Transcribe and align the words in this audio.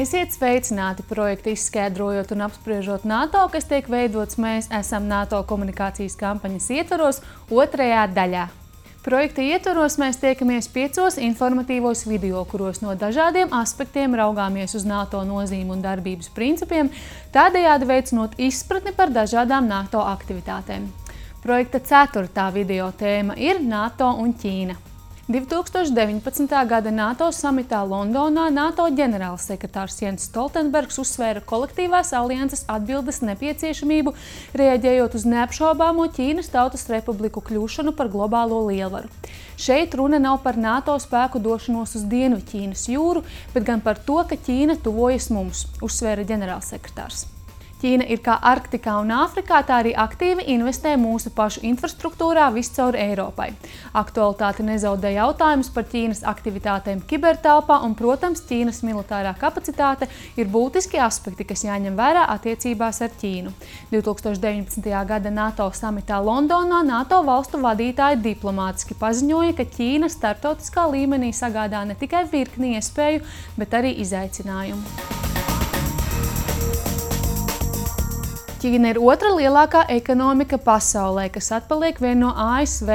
Esiet 0.00 0.32
sveicināti 0.32 1.02
projekta 1.04 1.50
izskaidrojot 1.52 2.30
un 2.32 2.46
apspriežot 2.46 3.02
NATO, 3.04 3.42
kas 3.52 3.66
tiek 3.68 3.88
veidots 3.90 4.38
Mēs 4.40 4.70
esam 4.72 5.04
NATO 5.10 5.42
komunikācijas 5.44 6.16
kampaņas 6.16 6.68
ietvaros 6.72 7.18
otrajā 7.52 8.06
daļā. 8.16 8.46
Projekta 9.04 9.44
ietvaros 9.44 9.98
mēs 10.00 10.16
tiekamies 10.22 10.70
piecos 10.72 11.20
informatīvos 11.20 12.06
video, 12.08 12.46
kuros 12.48 12.80
no 12.80 12.94
dažādiem 12.96 13.52
aspektiem 13.60 14.16
raugāmies 14.16 14.72
uz 14.78 14.88
NATO 14.88 15.20
nozīmi 15.26 15.76
un 15.76 15.84
darbības 15.84 16.32
principiem, 16.32 16.88
tādējādi 17.36 17.92
veicinot 17.92 18.40
izpratni 18.40 18.96
par 18.96 19.12
dažādām 19.12 19.68
NATO 19.68 20.00
aktivitātēm. 20.00 20.88
Projekta 21.44 21.82
ceturtā 21.92 22.48
video 22.56 22.88
tēma 22.96 23.36
ir 23.36 23.60
NATO 23.60 24.14
un 24.16 24.32
Ķīna. 24.32 24.80
2019. 25.30 26.66
gada 26.66 26.90
NATO 26.90 27.28
samitā 27.30 27.84
Londonā 27.86 28.48
NATO 28.50 28.88
ģenerālsekretārs 28.90 30.00
Jens 30.02 30.24
Stoltenbergs 30.26 30.98
uzsvēra 30.98 31.44
kolektīvās 31.46 32.10
alianses 32.18 32.64
atbildes 32.66 33.22
nepieciešamību, 33.28 34.16
reaģējot 34.58 35.14
uz 35.14 35.28
neapšaubāmo 35.30 36.08
Ķīnas 36.18 36.50
Tautas 36.50 36.88
Republiku 36.90 37.44
kļūšanu 37.46 37.94
par 37.94 38.10
globālo 38.10 38.64
lielvaru. 38.72 39.06
Šeit 39.54 39.94
runa 39.94 40.18
nav 40.18 40.42
par 40.42 40.58
NATO 40.58 40.98
spēku 40.98 41.38
došanos 41.38 41.94
uz 41.94 42.10
Dienvidķīnas 42.10 42.88
jūru, 42.90 43.22
bet 43.54 43.70
gan 43.70 43.86
par 43.86 44.02
to, 44.02 44.24
ka 44.26 44.34
Ķīna 44.34 44.80
tuvojas 44.82 45.30
mums, 45.30 45.68
uzsvēra 45.78 46.26
ģenerālsekretārs. 46.26 47.28
Ķīna 47.80 48.04
ir 48.12 48.20
kā 48.20 48.34
Arktikā 48.44 48.98
un 49.00 49.08
Āfrikā, 49.16 49.62
tā 49.64 49.78
arī 49.80 49.94
aktīvi 49.96 50.44
investē 50.52 50.92
mūsu 51.00 51.30
pašu 51.32 51.62
infrastruktūrā 51.64 52.50
viscaur 52.52 52.96
Eiropai. 52.98 53.46
Aktualitāte 53.96 54.66
nezaudē 54.66 55.14
jautājums 55.14 55.70
par 55.72 55.86
Ķīnas 55.88 56.20
aktivitātēm 56.28 57.00
kibertelpā, 57.08 57.78
un, 57.86 57.94
protams, 57.96 58.42
Ķīnas 58.50 58.82
militārā 58.84 59.32
kapacitāte 59.40 60.10
ir 60.36 60.50
būtiski 60.52 61.00
aspekti, 61.00 61.46
kas 61.48 61.64
jāņem 61.64 61.96
vērā 61.96 62.26
attiecībās 62.34 63.00
ar 63.06 63.16
Ķīnu. 63.22 63.54
2019. 63.94 64.90
gada 65.08 65.32
NATO 65.32 65.70
samitā 65.72 66.20
Londonā 66.20 66.82
NATO 66.84 67.22
valstu 67.24 67.62
vadītāji 67.64 68.20
diplomātiski 68.28 68.98
paziņoja, 69.00 69.56
ka 69.56 69.68
Ķīna 69.78 70.12
starptautiskā 70.12 70.84
līmenī 70.92 71.32
sagādā 71.32 71.86
ne 71.88 71.96
tikai 71.96 72.26
virkni 72.28 72.76
iespēju, 72.76 73.24
bet 73.56 73.80
arī 73.80 73.96
izaicinājumu. 74.04 75.19
Ķīna 78.60 78.90
ir 78.92 78.98
otra 79.00 79.30
lielākā 79.32 79.86
ekonomika 79.94 80.58
pasaulē, 80.60 81.30
kas 81.32 81.46
atpaliek 81.56 81.96
vien 82.02 82.20
no 82.20 82.34
ASV, 82.36 82.90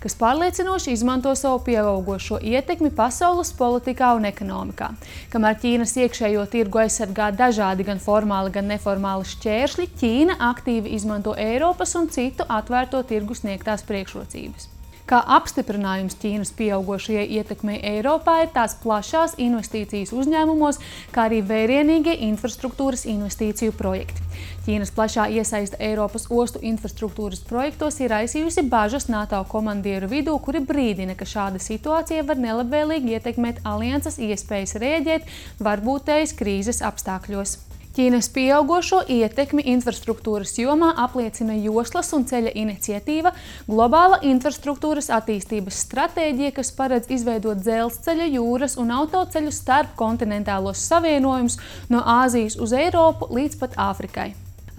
kas 0.00 0.16
pārliecinoši 0.16 0.94
izmanto 0.96 1.34
savu 1.36 1.60
pieaugušo 1.66 2.38
ietekmi 2.40 2.88
pasaules 2.96 3.52
politikā 3.58 4.14
un 4.16 4.24
ekonomikā. 4.30 4.88
Kamēr 5.28 5.60
Ķīnas 5.60 5.92
iekšējo 6.06 6.48
tirgu 6.56 6.80
aizsargā 6.86 7.28
dažādi 7.36 7.84
gan 7.90 8.00
formāli, 8.00 8.56
gan 8.56 8.72
neformāli 8.72 9.28
šķēršļi, 9.34 9.90
Ķīna 10.00 10.40
aktīvi 10.48 10.96
izmanto 10.96 11.36
Eiropas 11.36 11.92
un 12.00 12.08
citu 12.08 12.48
atvērto 12.48 13.04
tirgu 13.12 13.36
sniegtās 13.36 13.84
priekšrocības. 13.84 14.79
Kā 15.10 15.18
apstiprinājums 15.34 16.14
Ķīnas 16.22 16.52
pieaugušajai 16.54 17.24
ietekmei 17.40 17.80
Eiropā 17.96 18.36
ir 18.44 18.52
tās 18.54 18.76
plašās 18.78 19.32
investīcijas 19.42 20.12
uzņēmumos, 20.14 20.78
kā 21.10 21.24
arī 21.26 21.40
vērienīgie 21.48 22.14
infrastruktūras 22.28 23.02
investīciju 23.10 23.74
projekti. 23.74 24.22
Ķīnas 24.68 24.92
plašā 24.94 25.24
iesaista 25.34 25.80
Eiropas 25.82 26.28
ostu 26.30 26.62
infrastruktūras 26.62 27.42
projektos 27.48 27.98
ir 27.98 28.12
raisījusi 28.14 28.62
bažas 28.70 29.08
NATO 29.10 29.40
komandieru 29.50 30.06
vidū, 30.12 30.36
kuri 30.44 30.62
brīdina, 30.62 31.18
ka 31.18 31.26
šāda 31.26 31.58
situācija 31.58 32.22
var 32.28 32.38
nelabvēlīgi 32.38 33.16
ietekmēt 33.16 33.64
alianses 33.66 34.20
iespējas 34.22 34.78
rēģēt 34.78 35.26
varbūtējas 35.58 36.38
krīzes 36.38 36.84
apstākļos. 36.86 37.58
Ķīnas 37.90 38.28
pieaugušo 38.30 39.00
ietekmi 39.10 39.64
infrastruktūras 39.72 40.52
jomā 40.60 40.92
apliecina 41.04 41.56
joslas 41.58 42.12
un 42.14 42.22
ceļa 42.30 42.52
iniciatīva, 42.60 43.32
globāla 43.66 44.20
infrastruktūras 44.30 45.10
attīstības 45.16 45.80
stratēģija, 45.88 46.52
kas 46.60 46.70
paredz 46.76 47.10
izveidot 47.10 47.58
dzelzceļa, 47.64 48.28
jūras 48.36 48.78
un 48.78 48.94
autoceļu 48.94 49.50
starp 49.54 49.96
kontinentālos 49.98 50.84
savienojumus 50.86 51.58
no 51.90 52.04
Āzijas 52.20 52.60
uz 52.62 52.76
Eiropu 52.78 53.26
līdz 53.34 53.58
pat 53.64 53.74
Āfrikai. 53.90 54.28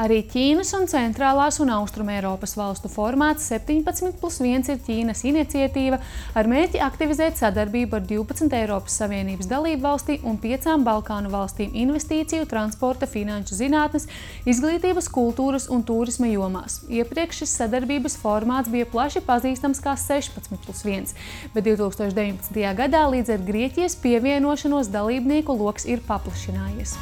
Arī 0.02 0.22
Ķīnas 0.26 0.72
un 0.74 0.88
Centrālās 0.90 1.60
un 1.62 1.70
Austrumēropas 1.76 2.56
valstu 2.58 2.90
formāts 2.90 3.44
17 3.52 4.16
plus 4.18 4.40
1 4.42 4.70
ir 4.72 4.80
Ķīnas 4.82 5.20
iniciatīva 5.30 6.00
ar 6.38 6.48
mērķi 6.50 6.80
aktivizēt 6.82 7.38
sadarbību 7.38 8.00
ar 8.00 8.08
12 8.10 8.56
Eiropas 8.58 8.96
Savienības 8.98 9.50
dalību 9.52 9.84
valstīm 9.84 10.26
un 10.26 10.40
5 10.42 10.80
Balkānu 10.88 11.30
valstīm 11.34 11.76
investīciju, 11.84 12.48
transporta, 12.50 13.06
finanšu 13.06 13.60
zinātnes, 13.60 14.08
izglītības, 14.50 15.12
kultūras 15.14 15.70
un 15.70 15.86
turisma 15.86 16.32
jomās. 16.32 16.80
Iepriekš 16.90 17.44
šis 17.44 17.56
sadarbības 17.62 18.18
formāts 18.24 18.74
bija 18.74 18.90
plaši 18.90 19.22
pazīstams 19.28 19.84
kā 19.86 19.94
16 20.00 20.66
plus 20.66 20.82
1, 20.88 21.14
bet 21.54 21.70
2019. 21.70 22.58
gadā 22.82 23.06
līdz 23.14 23.36
ar 23.38 23.46
Grieķijas 23.52 24.00
pievienošanos 24.02 24.90
dalībnieku 24.96 25.60
loks 25.62 25.86
ir 25.86 26.02
paplašinājies. 26.10 26.98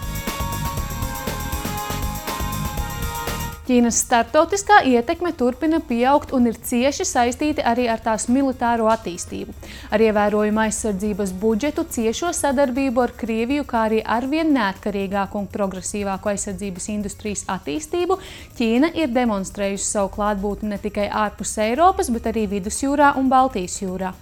Ķīnas 3.70 4.00
starptautiskā 4.02 4.80
ietekme 4.90 5.30
turpina 5.38 5.78
pieaugt 5.86 6.32
un 6.34 6.50
ir 6.50 6.56
cieši 6.58 7.06
saistīta 7.06 7.62
arī 7.70 7.84
ar 7.94 8.00
tās 8.02 8.24
militāro 8.26 8.88
attīstību. 8.90 9.54
Ar 9.94 10.02
ievērojumu 10.02 10.64
aizsardzības 10.64 11.36
budžetu, 11.44 11.84
ciešo 11.94 12.32
sadarbību 12.34 13.04
ar 13.04 13.14
Krieviju, 13.20 13.68
kā 13.70 13.84
arī 13.92 14.00
arvien 14.16 14.50
neatkarīgāku 14.56 15.38
un 15.44 15.46
progresīvāku 15.54 16.32
aizsardzības 16.32 16.90
industrijas 16.96 17.46
attīstību, 17.58 18.18
Ķīna 18.58 18.90
ir 19.04 19.14
demonstrējusi 19.14 19.86
savu 19.86 20.10
klātbūtni 20.18 20.74
ne 20.74 20.82
tikai 20.82 21.06
ārpus 21.26 21.54
Eiropas, 21.62 22.10
bet 22.10 22.32
arī 22.34 22.48
Vidusjūrā 22.56 23.12
un 23.22 23.30
Baltijas 23.30 23.78
jūrā. 23.84 24.16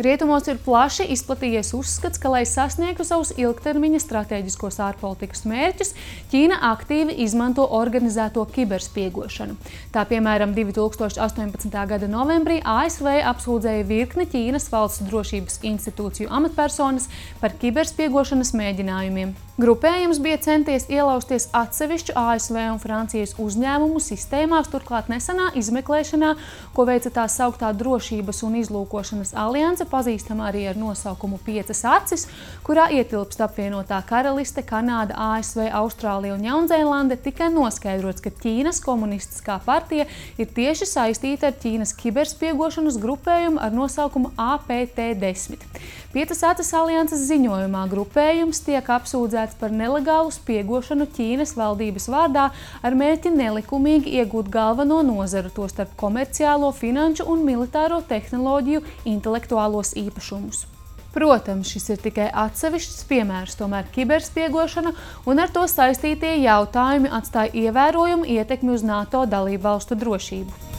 Rietumos 0.00 0.46
ir 0.48 0.56
plaši 0.64 1.04
izplatījies 1.12 1.74
uzskats, 1.76 2.20
ka, 2.20 2.30
lai 2.32 2.42
sasniegtu 2.48 3.04
savus 3.04 3.34
ilgtermiņa 3.36 4.00
strateģiskos 4.00 4.80
ārpolitikas 4.80 5.44
mērķus, 5.48 5.92
Ķīna 6.32 6.58
aktīvi 6.70 7.18
izmanto 7.26 7.66
organizēto 7.76 8.46
kiberspiegošanu. 8.54 9.58
Tā 9.92 10.06
piemēram 10.08 10.54
2018. 10.56 11.76
gada 11.92 12.08
novembrī 12.08 12.62
ASV 12.64 13.18
apsūdzēja 13.34 13.84
virkni 13.88 14.28
Ķīnas 14.32 14.70
valsts 14.72 15.04
drošības 15.10 15.60
institūciju 15.68 16.32
amatpersonas 16.32 17.10
par 17.42 17.52
kiberspiegošanas 17.60 18.54
mēģinājumiem. 18.56 19.36
Grupējums 19.60 20.16
bija 20.24 20.38
centies 20.40 20.86
ielausties 20.88 21.50
atsevišķu 21.52 22.14
ASV 22.16 22.56
un 22.72 22.78
Francijas 22.80 23.34
uzņēmumu 23.36 24.00
sistēmās, 24.00 24.70
turklāt 24.72 25.10
nesenā 25.12 25.50
izmeklēšanā, 25.60 26.30
ko 26.72 26.86
veica 26.88 27.12
tā 27.12 27.26
sauktā 27.28 27.68
drošības 27.76 28.40
un 28.48 28.56
izlūkošanas 28.62 29.34
alianse, 29.36 29.84
pazīstama 29.90 30.46
arī 30.48 30.64
ar 30.70 30.80
nosaukumu 30.80 31.36
Piecas 31.44 31.84
acis, 31.84 32.24
kurā 32.64 32.86
ietilpst 32.96 33.44
apvienotā 33.44 33.98
karaliste, 34.08 34.64
Kanāda, 34.64 35.18
ASV, 35.36 35.66
Austrālija 35.82 36.38
un 36.38 36.48
Jaunzēlande, 36.48 37.20
tika 37.20 37.50
noskaidrots, 37.52 38.24
ka 38.24 38.32
Ķīnas 38.32 38.80
komunistiskā 38.80 39.58
partija 39.66 40.08
ir 40.40 40.48
tieši 40.48 40.88
saistīta 40.94 41.52
ar 41.52 41.60
Ķīnas 41.60 41.92
kiberspiegošanas 42.00 42.96
grupējumu 43.04 43.60
ar 43.60 43.76
nosaukumu 43.76 44.32
APT-10. 44.32 45.68
Piecas 46.12 46.42
acis 46.44 46.68
alianses 46.76 47.22
ziņojumā 47.24 47.86
grupējums 47.88 48.58
tiek 48.66 48.88
apsūdzēts 48.96 49.41
sūdzēts 49.42 49.58
par 49.58 49.72
nelegālu 49.72 50.30
spiegošanu 50.30 51.06
Ķīnas 51.16 51.56
valdības 51.56 52.08
vārdā 52.08 52.50
ar 52.82 52.94
mērķi 52.94 53.32
nelikumīgi 53.34 54.14
iegūt 54.20 54.48
galveno 54.50 55.02
nozaru, 55.02 55.50
tostarp 55.50 55.96
komerciālo, 55.96 56.72
finanšu 56.72 57.26
un 57.26 57.44
militāro 57.44 58.02
tehnoloģiju 58.06 58.82
intelektuālos 59.04 59.94
īpašumus. 59.96 60.66
Protams, 61.12 61.68
šis 61.68 61.90
ir 61.90 61.98
tikai 62.00 62.30
atsevišķs 62.32 63.04
piemērs, 63.08 63.58
tomēr 63.58 63.84
kiberspiegošana 63.92 64.94
un 65.26 65.38
ar 65.42 65.50
to 65.52 65.66
saistītie 65.68 66.38
jautājumi 66.40 67.10
atstāja 67.12 67.52
ievērojumu 67.52 68.24
ietekmi 68.24 68.72
uz 68.72 68.82
NATO 68.82 69.26
dalību 69.26 69.66
valstu 69.66 69.98
drošību. 69.98 70.71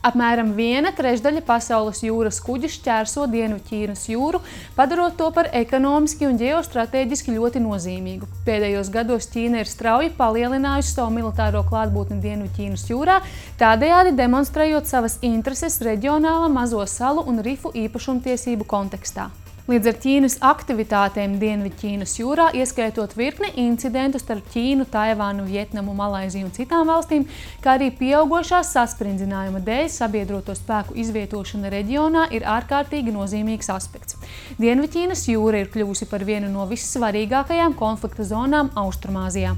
Apmēram 0.00 0.54
viena 0.56 0.94
trešdaļa 0.96 1.42
pasaules 1.44 1.98
jūras 2.00 2.38
kuģi 2.40 2.70
šķērso 2.72 3.26
Dienvidķīnas 3.28 4.06
jūru, 4.08 4.38
padarot 4.72 5.18
to 5.18 5.26
par 5.36 5.50
ekonomiski 5.52 6.24
un 6.24 6.38
ģeostrateģiski 6.40 7.34
ļoti 7.34 7.60
nozīmīgu. 7.60 8.28
Pēdējos 8.46 8.88
gados 8.94 9.28
Ķīna 9.34 9.60
ir 9.60 9.68
strauji 9.68 10.14
palielinājusi 10.16 10.94
savu 10.94 11.12
militāro 11.18 11.60
klātbūtni 11.68 12.16
Dienvidķīnas 12.24 12.86
jūrā, 12.88 13.18
tādējādi 13.60 14.16
demonstrējot 14.16 14.88
savas 14.88 15.18
intereses 15.20 15.76
reģionāla 15.84 16.48
mazo 16.48 16.80
salu 16.88 17.26
un 17.28 17.44
rifu 17.44 17.68
īpašumtiesību 17.84 18.64
kontekstā. 18.72 19.28
Līdz 19.70 19.86
ar 19.86 19.98
Ķīnas 20.02 20.34
aktivitātēm 20.42 21.36
Dienvidķīnas 21.38 22.16
jūrā, 22.18 22.48
ieskaitot 22.58 23.12
virkni 23.14 23.52
incidentu 23.62 24.18
starp 24.18 24.48
Ķīnu, 24.50 24.88
Taivānu, 24.90 25.44
Vietnamu, 25.46 25.94
Malaiziju 25.94 26.48
un 26.48 26.50
citām 26.56 26.90
valstīm, 26.90 27.28
kā 27.62 27.76
arī 27.78 27.92
pieaugošā 28.00 28.64
saspringzinājuma 28.66 29.62
dēļ 29.70 29.86
sabiedroto 29.94 30.58
spēku 30.58 30.98
izvietošana 30.98 31.70
reģionā 31.70 32.26
ir 32.34 32.50
ārkārtīgi 32.50 33.14
nozīmīgs 33.14 33.70
aspekts. 33.70 34.18
Dienvidķīnas 34.58 35.28
jūra 35.36 35.62
ir 35.62 35.70
kļuvusi 35.70 36.10
par 36.10 36.26
vienu 36.26 36.50
no 36.50 36.66
vissvarīgākajām 36.72 37.78
konflikta 37.78 38.26
zonām 38.26 38.74
Austrumāzijā. 38.74 39.54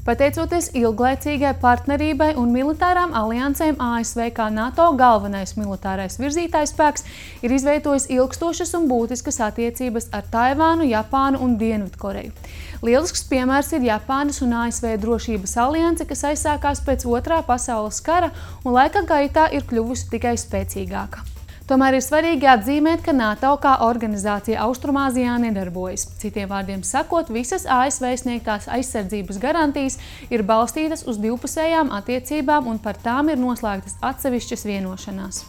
Pateicoties 0.00 0.70
ilglaicīgai 0.80 1.50
partnerībai 1.60 2.30
un 2.40 2.48
militārām 2.54 3.10
aliansēm, 3.12 3.76
ASV 3.84 4.30
kā 4.32 4.46
NATO 4.48 4.86
galvenais 4.96 5.52
militārais 5.58 6.14
virzītājs 6.16 6.72
spēks 6.72 7.04
ir 7.44 7.52
izveidojis 7.52 8.06
ilgstošas 8.08 8.72
un 8.78 8.86
būtiskas 8.88 9.42
attiecības 9.44 10.08
ar 10.16 10.24
Taivānu, 10.32 10.86
Japānu 10.88 11.42
un 11.44 11.58
Dienvidkoreju. 11.60 12.32
Lielisks 12.80 13.26
piemērs 13.28 13.74
ir 13.76 13.84
Japānas 13.90 14.40
un 14.40 14.54
ASV 14.62 14.94
drošības 15.02 15.52
alianse, 15.66 16.06
kas 16.08 16.24
aizsākās 16.30 16.80
pēc 16.86 17.04
otrā 17.04 17.42
pasaules 17.44 18.00
kara 18.00 18.32
un 18.64 18.72
laika 18.78 19.04
gaitā 19.04 19.50
ir 19.52 19.68
kļuvusi 19.68 20.08
tikai 20.16 20.38
spēcīgāka. 20.40 21.39
Tomēr 21.70 21.94
ir 21.94 22.02
svarīgi 22.02 22.48
atzīmēt, 22.50 23.04
ka 23.06 23.12
NATO 23.14 23.52
kā 23.62 23.76
organizācija 23.86 24.64
Austrumāzijā 24.64 25.36
nedarbojas. 25.38 26.08
Citiem 26.18 26.48
vārdiem 26.50 26.80
sakot, 26.82 27.30
visas 27.30 27.62
ASV 27.62 28.08
sniegtās 28.24 28.66
aizsardzības 28.66 29.38
garantijas 29.38 30.00
ir 30.34 30.42
balstītas 30.42 31.06
uz 31.06 31.22
divpusējām 31.22 31.94
attiecībām 31.94 32.66
un 32.66 32.82
par 32.82 32.98
tām 32.98 33.30
ir 33.30 33.38
noslēgtas 33.38 34.00
atsevišķas 34.02 34.66
vienošanās. 34.66 35.44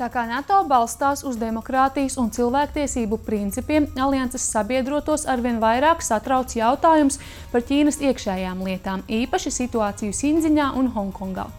Tā 0.00 0.06
kā 0.08 0.22
NATO 0.24 0.62
balstās 0.64 1.20
uz 1.28 1.34
demokrātijas 1.36 2.14
un 2.22 2.30
cilvēktiesību 2.32 3.18
principiem, 3.26 3.84
alianses 4.00 4.46
sabiedrotos 4.48 5.26
arvien 5.28 5.58
vairāk 5.60 6.00
satrauc 6.00 6.54
jautājums 6.56 7.18
par 7.52 7.66
Ķīnas 7.68 8.00
iekšējām 8.08 8.62
lietām, 8.64 9.02
īpaši 9.10 9.52
situāciju 9.58 10.16
Sinziņā 10.16 10.70
un 10.80 10.88
Hongkongā. 10.94 11.50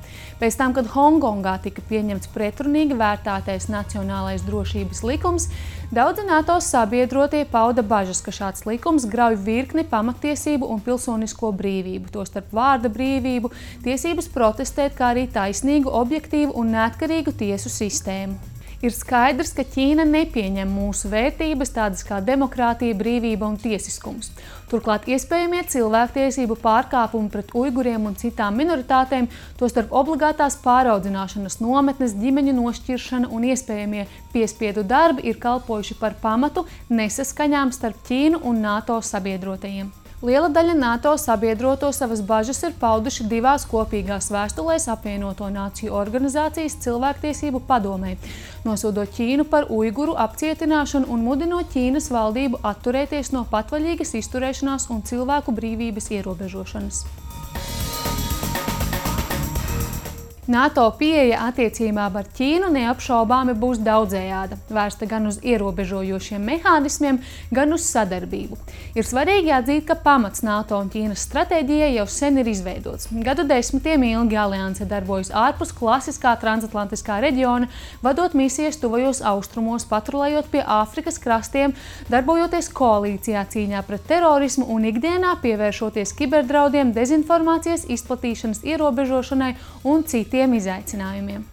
Pēc 0.42 0.56
tam, 0.58 0.72
kad 0.74 0.88
Hongkongā 0.90 1.52
tika 1.62 1.84
pieņemts 1.86 2.32
pretrunīgi 2.34 2.96
vērtātais 2.98 3.68
nacionālais 3.70 4.42
drošības 4.48 5.04
likums, 5.06 5.46
daudzi 5.94 6.26
NATO 6.26 6.56
sabiedrotie 6.66 7.44
pauda 7.52 7.84
bažas, 7.86 8.24
ka 8.26 8.34
šāds 8.34 8.66
likums 8.66 9.06
grauj 9.12 9.38
virkni 9.46 9.86
pamatiesību 9.92 10.66
un 10.74 10.82
pilsonisko 10.82 11.52
brīvību, 11.62 12.10
tostarp 12.16 12.50
vārda 12.58 12.90
brīvību, 12.90 13.54
tiesības 13.86 14.32
protestēt, 14.34 14.98
kā 14.98 15.12
arī 15.14 15.28
taisnīgu, 15.30 15.94
objektīvu 16.02 16.58
un 16.58 16.74
neatkarīgu 16.74 17.38
tiesu 17.44 17.70
sistēmu. 17.70 18.51
Ir 18.82 18.96
skaidrs, 18.98 19.52
ka 19.54 19.62
Ķīna 19.62 20.08
nepieņem 20.10 20.70
mūsu 20.74 21.12
vērtības, 21.12 21.70
tādas 21.76 22.02
kā 22.02 22.18
demokrātija, 22.26 22.98
brīvība 22.98 23.46
un 23.46 23.60
tiesiskums. 23.62 24.32
Turklāt 24.72 25.06
iespējamie 25.06 25.62
cilvēktiesību 25.70 26.58
pārkāpumi 26.64 27.30
pret 27.30 27.54
uiguriem 27.54 28.10
un 28.10 28.18
citām 28.18 28.58
minoritātēm, 28.58 29.30
tostarp 29.62 29.94
obligātās 30.02 30.58
pāraudzināšanas 30.66 31.60
nometnes, 31.62 32.18
ģimeņu 32.18 32.58
nošķiršana 32.58 33.30
un 33.30 33.46
iespējamie 33.54 34.08
piespiedu 34.34 34.82
darbi 34.82 35.30
ir 35.30 35.38
kalpojuši 35.38 36.02
par 36.02 36.18
pamatu 36.24 36.66
nesaskaņām 36.90 37.78
starp 37.78 38.02
Ķīnu 38.10 38.42
un 38.42 38.66
NATO 38.66 38.98
sabiedrotajiem. 39.06 40.01
Liela 40.22 40.52
daļa 40.54 40.76
NATO 40.78 41.12
sabiedroto 41.18 41.88
savas 41.98 42.20
bažas 42.22 42.60
ir 42.68 42.76
pauduši 42.78 43.24
divās 43.30 43.64
kopīgās 43.66 44.28
vēstulēs 44.30 44.86
apvienoto 44.94 45.48
nāciju 45.50 45.96
organizācijas 45.98 46.76
cilvēktiesību 46.84 47.64
padomē, 47.66 48.14
nosodot 48.62 49.10
Ķīnu 49.18 49.48
par 49.50 49.66
uiguru 49.74 50.14
apcietināšanu 50.22 51.10
un 51.10 51.26
mudinot 51.26 51.74
Ķīnas 51.74 52.12
valdību 52.14 52.62
atturēties 52.74 53.34
no 53.34 53.48
patvaļīgas 53.50 54.14
izturēšanās 54.22 54.92
un 54.94 55.02
cilvēku 55.10 55.58
brīvības 55.58 56.14
ierobežošanas. 56.20 57.02
NATO 60.50 60.88
pieeja 60.98 61.44
attiecībām 61.46 62.16
ar 62.18 62.26
Ķīnu 62.34 62.72
neapšaubāmi 62.74 63.54
būs 63.62 63.78
daudzējāda, 63.86 64.56
vērsta 64.74 65.06
gan 65.06 65.28
uz 65.30 65.36
ierobežojošiem 65.46 66.42
mehānismiem, 66.42 67.20
gan 67.54 67.76
uz 67.76 67.84
sadarbību. 67.86 68.58
Ir 68.98 69.06
svarīgi 69.06 69.54
atzīt, 69.54 69.84
ka 69.86 69.94
pamats 70.02 70.42
NATO 70.42 70.80
un 70.82 70.90
Ķīnas 70.90 71.28
stratēģijai 71.28 71.92
jau 72.00 72.08
sen 72.10 72.42
ir 72.42 72.50
izveidots. 72.50 73.12
Gadu 73.22 73.46
desmitiem 73.46 74.08
ilgi 74.08 74.40
alianse 74.42 74.88
darbojas 74.90 75.30
ārpus 75.30 75.76
klasiskā 75.78 76.34
transatlantiskā 76.42 77.20
reģiona, 77.22 77.70
vadot 78.02 78.34
misijas 78.34 78.82
tuvajos 78.82 79.22
austrumos, 79.22 79.86
patrulējot 79.86 80.50
pie 80.50 80.66
Āfrikas 80.66 81.22
krastiem, 81.22 81.78
darbojoties 82.10 82.72
koalīcijā 82.74 83.46
cīņā 83.54 83.86
pret 83.86 84.10
terorismu 84.10 84.66
un 84.74 84.90
ikdienā 84.90 85.38
pievēršoties 85.46 86.18
kiberdraudiem, 86.18 86.96
dezinformācijas 86.98 87.86
izplatīšanas 87.94 88.66
ierobežošanai 88.66 89.54
un 89.86 90.02
citiem 90.02 90.31
lieliem 90.32 90.60
izaicinājumiem. 90.60 91.50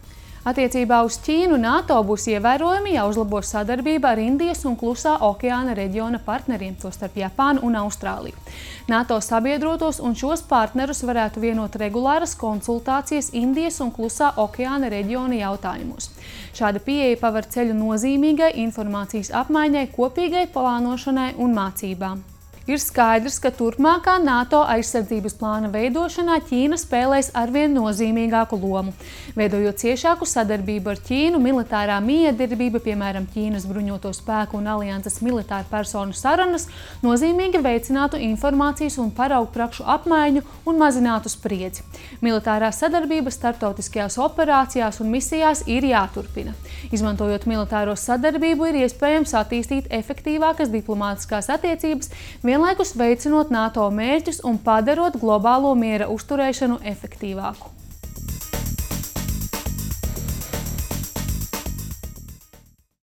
Attiecībā 0.47 1.01
uz 1.03 1.17
Ķīnu 1.19 1.57
NATO 1.59 1.97
būs 2.07 2.29
ievērojami 2.31 2.93
jāuzlabo 2.95 3.41
sadarbība 3.43 4.13
ar 4.13 4.21
Indijas 4.23 4.63
un 4.65 4.77
Klusā 4.79 5.17
okeāna 5.27 5.75
reģiona 5.75 6.21
partneriem, 6.23 6.77
tostarp 6.79 7.17
Japānu 7.19 7.65
un 7.67 7.75
Austrāliju. 7.75 8.39
NATO 8.87 9.19
sabiedrotos 9.19 9.99
un 9.99 10.15
šos 10.15 10.45
partnerus 10.47 11.03
varētu 11.03 11.43
vienot 11.43 11.75
regulāras 11.75 12.37
konsultācijas 12.39 13.33
Indijas 13.35 13.81
un 13.83 13.91
Klusā 13.91 14.31
okeāna 14.39 14.89
reģiona 14.89 15.43
jautājumos. 15.43 16.09
Šāda 16.55 16.79
pieeja 16.87 17.19
paver 17.19 17.45
ceļu 17.45 17.75
nozīmīgai 17.75 18.55
informācijas 18.63 19.35
apmaiņai, 19.43 19.89
kopīgai 19.91 20.47
plānošanai 20.55 21.33
un 21.35 21.55
mācībām. 21.59 22.28
Ir 22.69 22.77
skaidrs, 22.77 23.39
ka 23.41 23.49
turpmākā 23.49 24.19
NATO 24.21 24.59
aizsardzības 24.69 25.33
plāna 25.39 25.71
veidošanā 25.73 26.35
Ķīna 26.45 26.77
spēlēs 26.77 27.31
arvien 27.33 27.71
nozīmīgāku 27.73 28.59
lomu. 28.61 28.91
Veidojot 29.33 29.79
ciešāku 29.81 30.27
sadarbību 30.29 30.91
ar 30.91 30.99
Ķīnu, 31.07 31.39
militārā 31.41 31.95
miedarbība, 32.05 32.77
piemēram, 32.85 33.25
Ķīnas 33.33 33.65
bruņoto 33.65 34.11
spēku 34.13 34.59
un 34.59 34.69
alianses 34.69 35.17
militāru 35.25 35.65
personu 35.71 36.13
sarunas, 36.13 36.67
nozīmīgi 37.01 37.57
veicinātu 37.65 38.19
informācijas 38.27 38.99
un 39.01 39.09
paraugu 39.17 39.49
prakšu 39.55 39.87
apmaiņu 39.89 40.45
un 40.69 40.77
mazinātu 40.83 41.33
spriedzi. 41.33 41.81
Militārā 42.21 42.69
sadarbība 42.69 43.33
starptautiskajās 43.33 44.19
operācijās 44.21 45.01
un 45.01 45.09
misijās 45.15 45.65
ir 45.65 45.89
jāturpina. 45.89 46.53
Izmantojot 46.93 47.49
militāro 47.49 47.97
sadarbību, 47.97 48.69
ir 48.69 48.79
iespējams 48.83 49.33
attīstīt 49.41 49.89
efektīvākas 49.89 50.69
diplomātiskās 50.69 51.49
attiecības, 51.57 52.13
vienlaikus 52.59 52.89
veicinot 52.99 53.53
NATO 53.55 53.85
mērķus 53.87 54.41
un 54.43 54.57
padarot 54.59 55.15
globālo 55.21 55.71
miera 55.79 56.09
uzturēšanu 56.11 56.81
efektīvāku. 56.91 57.78